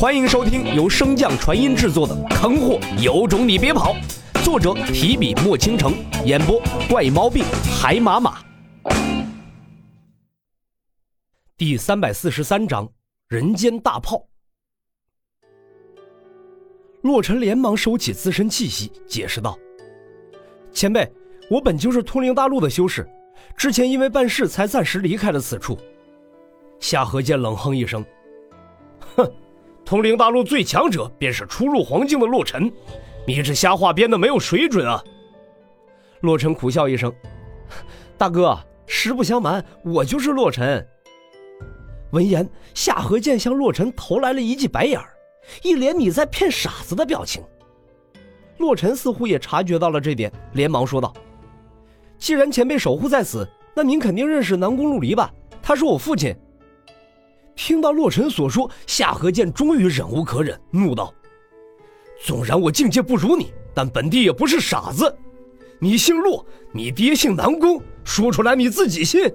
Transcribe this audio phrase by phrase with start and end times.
[0.00, 3.94] 欢迎收听由升降传音制作的《坑货有种你别跑》，
[4.42, 5.92] 作者提笔墨倾城，
[6.24, 6.58] 演播
[6.88, 7.44] 怪猫病
[7.78, 8.38] 海马马。
[11.54, 12.90] 第三百四十三章：
[13.28, 14.26] 人间大炮。
[17.02, 19.54] 洛尘连忙收起自身气息，解释道
[20.72, 21.06] ：“前辈，
[21.50, 23.06] 我本就是通灵大陆的修士，
[23.54, 25.76] 之前因为办事才暂时离开了此处。”
[26.80, 28.02] 夏荷剑冷哼一声
[29.14, 29.30] ：“哼。”
[29.90, 32.72] 通灵大陆最强者便是初入黄境的洛尘，
[33.26, 35.02] 你这瞎话编的没有水准啊！
[36.20, 37.12] 洛尘苦笑一声
[38.16, 40.86] ：“大哥，实不相瞒，我就是洛尘。”
[42.12, 45.12] 闻言，夏荷剑向洛尘投来了一记白眼儿，
[45.64, 47.42] 一脸你在骗傻子的表情。
[48.58, 51.12] 洛尘似乎也察觉到了这点，连忙说道
[52.16, 55.34] ：“既然前辈守护在此，那您肯定认识南宫陆离吧？
[55.60, 56.32] 他是我父亲。”
[57.62, 61.12] 听到洛尘所说，夏荷剑终于忍无可忍，怒道
[62.24, 65.14] ：“纵然我境界不如你，但本帝也不是傻子。
[65.78, 69.30] 你姓洛，你爹姓南宫，说出来你自己信。”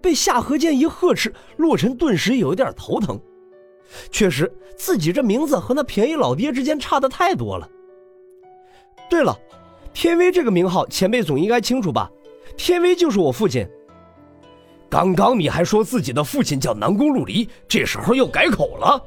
[0.00, 3.20] 被夏荷剑一呵斥，洛尘顿时有一点头疼。
[4.10, 7.68] 确实，自己这名字和那便宜老爹之间差的太多了。
[9.10, 9.38] 对了，
[9.92, 12.10] 天威这个名号，前辈总应该清楚吧？
[12.56, 13.68] 天威就是我父亲。
[14.88, 19.02] 刚刚你还说自己的父亲叫南宫陆离，这时候又改口了。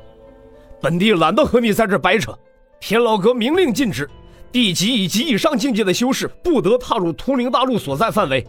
[0.81, 2.37] 本帝懒得和你在这掰扯。
[2.79, 4.09] 天老阁明令禁止，
[4.51, 8.45] 地级以及以上境界的修士不得踏入通灵大陆所在范围。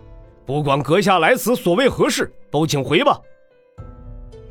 [0.46, 3.20] 不管阁下来此所为何事，都请回吧。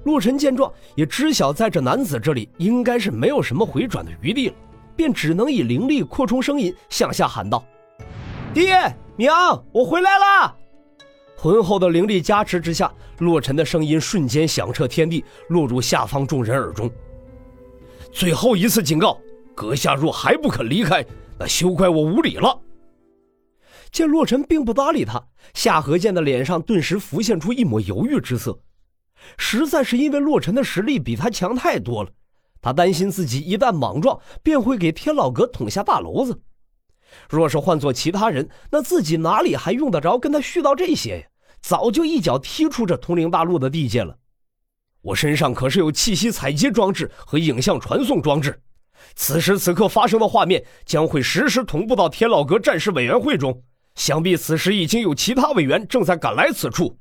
[0.04, 4.56] 陆晨见状，也知晓在这男子这里应该是没有什么回转的余地了，
[4.96, 7.64] 便只能以灵力扩充声音向下喊道
[8.54, 8.76] ：“爹
[9.18, 10.56] 娘，我回来了。”
[11.42, 16.92] 浑厚的灵力加持之下，洛尘的声音瞬间响彻天地，落入下方众人耳中。
[18.12, 19.18] 最后一次警告，
[19.56, 21.02] 阁下若还不肯离开，
[21.40, 22.60] 那休怪我无礼了。
[23.90, 28.60] 见洛尘并不搭理他，夏荷剑的脸上顿时浮现出一抹犹豫之色。
[29.38, 32.10] 实在是因为洛尘的实力比他强太多了，
[32.62, 36.38] 他担心自己一旦莽撞，便会给天老阁捅下大娄子。
[37.30, 41.26] 若是换做其他人，那自己哪里还用得着跟他絮叨这些呀？
[41.62, 44.18] 早就一脚踢出这通灵大陆的地界了。
[45.02, 48.62] 我身上可是有气息采集装置和影像传送装置，
[49.16, 53.64] 此时此刻发生的画面将会实时同步到天老阁战士委员会中。
[53.96, 56.98] 想必此时已经有其他委员正在赶来此处。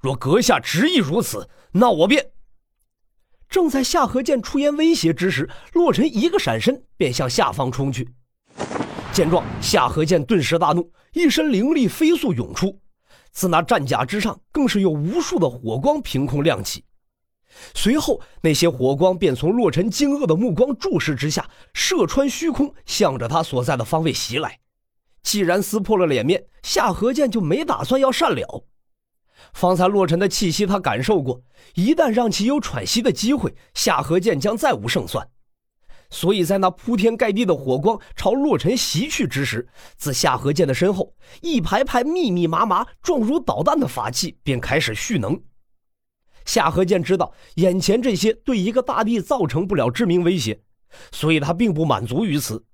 [0.00, 2.30] 若阁下执意如此，那我便……
[3.48, 8.08] 正在夏荷剑出言威胁之时，洛尘一个闪身便向下方冲去。
[9.12, 12.78] 见状，夏荷剑顿时大怒，一身灵力飞速涌出，
[13.32, 16.84] 自那战甲之上更是有无数的火光凭空亮起。
[17.74, 24.60] 随后，那些火光便从洛尘惊愕的目光注视之下，射穿虚空，向着他所在的方位袭来。
[25.24, 28.64] 既然撕破了脸面，夏荷剑就没打算要善了。
[29.52, 31.42] 方才洛尘的气息他感受过，
[31.74, 35.28] 一旦让其有喘息的机会，夏荷剑将再无胜算。
[36.10, 45.40] 所以在那铺天盖地的火光朝洛尘袭去之时，自夏荷剑的身后，一排排密密麻麻、状如导弹的法器便开始蓄能。
[46.44, 50.60] 夏荷剑知道眼前这些对一个大帝造成不了致命威胁，
[51.12, 52.64] 所以他并不满足于此。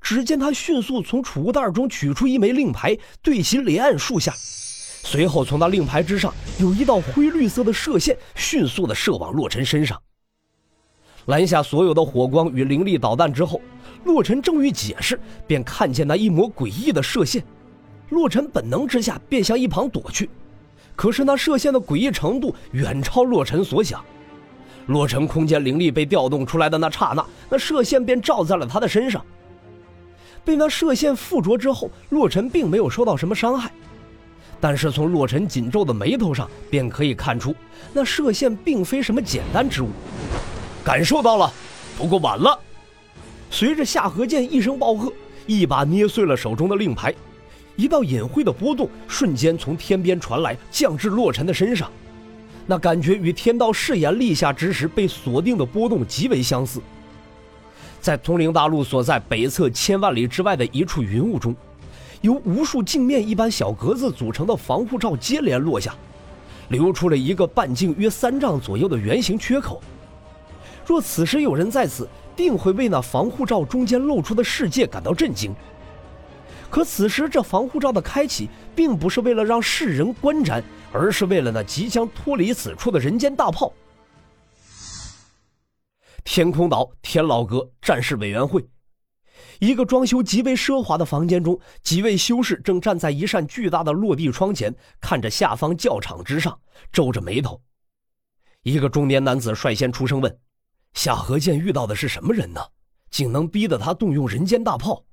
[0.00, 10.00] 只见他迅速从储物袋中取出一枚令牌，对其连按数下，随后从那令牌之上有一道灰绿色的射线迅速的射往洛尘身上。
[11.30, 13.60] 拦下所有的火光与灵力导弹之后，
[14.04, 17.40] 洛尘正欲解释，便看见那一抹诡异的射线。
[18.08, 20.28] 洛尘本能之下便向一旁躲去，
[20.96, 24.04] 可是那射线的诡异程度远超洛尘所想。
[24.86, 29.24] 洛尘空间灵力被调动出来的那刹那，那射线便照在了他的身上。
[30.44, 33.70] 被那射线附着之后，洛尘并没有受到什么伤害，
[34.58, 37.54] 但是从洛尘紧皱的眉头上便可以看出，
[37.92, 39.90] 那射线并非什么简单之物。
[40.90, 41.52] 感受到了，
[41.96, 42.58] 不过晚了。
[43.48, 45.12] 随着夏荷剑一声暴喝，
[45.46, 47.14] 一把捏碎了手中的令牌，
[47.76, 51.88] 一道隐晦的波动瞬间从天边传来，降至洛尘的身上。
[52.66, 56.80] 那感觉与天道誓言立下之时被锁定的波动极为相似。
[58.00, 61.54] 在通灵大陆所在北侧千万里之外的一处云雾中，
[62.20, 65.94] 由无数镜面一般小格子组成的防护罩接连落下，
[66.70, 69.80] 留出了一个半径约三丈左右的圆形缺口。
[70.90, 75.54] 若此时有人在此，定会为那防护罩中间露出的世界感到震惊。
[76.68, 80.60] 可此时这防护罩的开启，并不是为了让世人观瞻，
[80.92, 83.72] 而是为了那即将脱离此处的人间大炮。
[86.24, 88.68] 天空岛天老阁战士委员会。
[89.60, 96.58] 一个装修极为奢华的房间中，几位修士正站在一扇巨大的落地窗前，看着下方教场之上，
[96.90, 97.62] 皱着眉头。
[98.64, 100.36] 一个中年男子率先出声问
[100.94, 102.60] ：“夏河剑遇到的是什么人呢？
[103.10, 105.04] 竟能逼得他动用人间大炮？”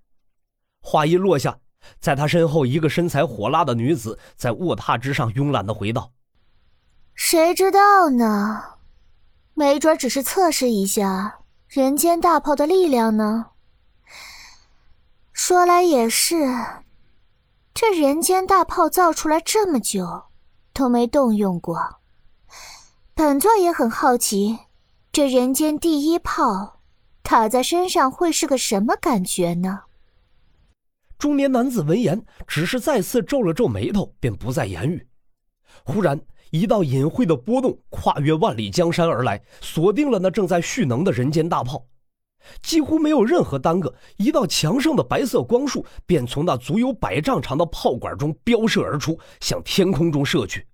[0.81, 1.57] 话音落下，
[1.99, 6.11] 在他身后，一个身材火辣的女子在卧榻之上慵懒的回道
[7.13, 8.63] ：“谁知道呢？
[9.53, 13.47] 没准只是测试一下人间大炮的力量呢。”
[15.33, 16.35] 说来也是，
[17.73, 20.25] 这人间大炮造出来这么久，
[20.73, 22.01] 都没动用过。
[23.13, 24.59] 本座也很好奇，
[25.17, 26.79] 这人间第一炮
[27.23, 29.79] 打在身上会是个什么感觉呢？
[31.17, 35.07] 中年男子闻言，只是再次皱了皱眉头，便不再言语。
[35.83, 36.21] 忽然，
[36.51, 41.87] 一道隐晦的波动跨越万里江山而来，锁定了那正在蓄能的人间大炮。
[42.61, 50.67] 几乎没有任何耽搁，一道强盛的白色光束便从那足有百丈长的炮管中飙射而出，向天空中射去。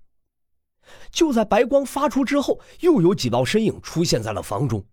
[1.11, 4.83] 就在白光发出之后，又有几道身影出现在了房中。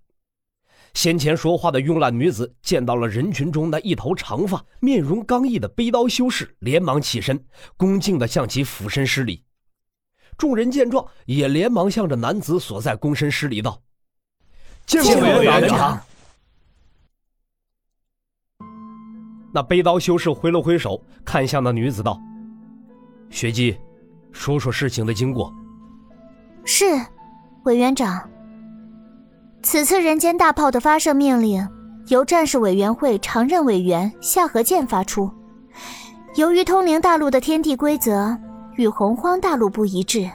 [0.93, 7.45] 先前说话的慵懒女子见到了人群中那一头长发、面容刚毅的背刀修士，连忙起身，
[7.77, 9.45] 恭敬地向其俯身施礼。
[10.37, 13.81] 众人见状，也连忙向着男子所在躬身施礼道
[14.85, 16.03] ：“见过委员长。”
[19.53, 22.19] 那背刀修士挥了挥手，看向那女子道
[23.31, 23.77] ：“学姬，
[24.33, 25.55] 说说事情的经过。”
[26.65, 27.01] 是，
[27.65, 28.29] 委员长。
[29.63, 31.69] 此次人间大炮的发射命令
[32.09, 35.31] 由战士委员会常任委员夏河剑发出。
[36.37, 38.39] 由于通灵大陆的天地规则
[38.77, 40.31] 与洪荒大陆不一致，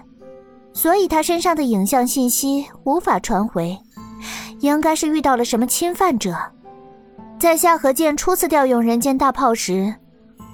[0.73, 3.77] 所以他身上的影像信息无法传回，
[4.59, 6.35] 应该是遇到了什么侵犯者。
[7.39, 9.95] 在夏河剑初次调用人间大炮时，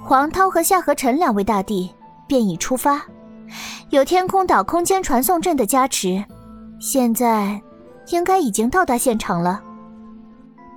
[0.02, 1.90] 黄涛和夏河晨两位大帝
[2.26, 3.02] 便已出发，
[3.90, 6.24] 有天空岛空间传送阵的加持，
[6.80, 7.60] 现在
[8.08, 9.62] 应该已经到达现场了。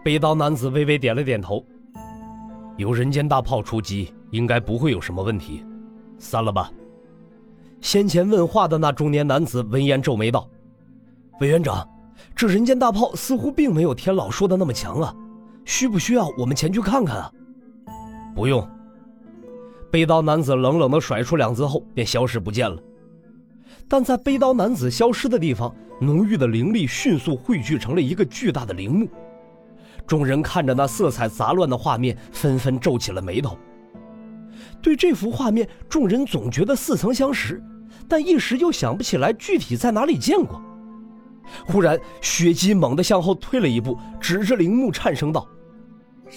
[0.03, 1.65] 背刀男子微微点了点头，
[2.77, 5.65] 有人间大炮出击，应该不会有什么问题，
[6.17, 6.69] 散了吧。
[7.81, 10.47] 先前问话的那中年男子闻言皱眉道
[11.41, 11.87] ：“委员长，
[12.35, 15.13] 这人间大炮似乎并没有天老说的那么强啊。”
[15.65, 17.31] 需不需要我们前去看看啊？
[18.35, 18.67] 不用。
[19.95, 22.77] 背刀男子冷冷的甩出两字后，便消失不见了。
[23.87, 29.07] 但在背刀男子消失的地方，浓郁的灵力迅速汇聚成了一个巨大的陵墓。
[30.05, 33.57] 众人看着那色彩杂乱的画面，纷纷皱起了眉头。
[34.81, 37.63] 对这幅画面，众人总觉得似曾相识，
[38.05, 40.61] 但一时又想不起来具体在哪里见过。
[41.65, 45.47] 忽然，雪姬猛地向后退了一步，指着陵墓颤声道。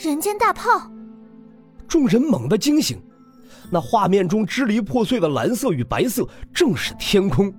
[0.01, 0.89] 人间大炮！
[1.89, 2.97] 众人猛地惊醒，
[3.71, 7.53] 那画面中支离破碎的蓝色与白色正是天空，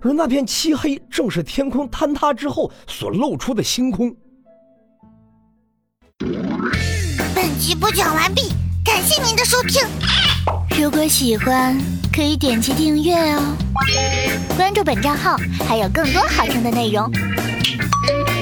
[0.00, 4.14] 而那片漆黑正是天空坍塌之后所露出的星空。
[7.34, 8.50] 本集播讲完毕，
[8.84, 9.82] 感谢您的收听。
[10.80, 11.76] 如果喜欢，
[12.12, 13.56] 可以点击订阅哦，
[14.56, 15.36] 关注本账号
[15.66, 17.10] 还有更多好听的内容。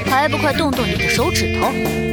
[0.07, 2.10] 还不快动动你的手指头！